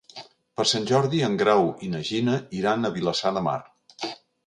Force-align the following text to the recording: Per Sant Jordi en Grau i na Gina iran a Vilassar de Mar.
Per 0.59 0.63
Sant 0.69 0.87
Jordi 0.91 1.21
en 1.27 1.37
Grau 1.43 1.63
i 1.89 1.91
na 1.93 2.03
Gina 2.09 2.41
iran 2.63 2.83
a 2.83 2.95
Vilassar 2.99 3.37
de 3.41 3.49
Mar. 3.53 3.59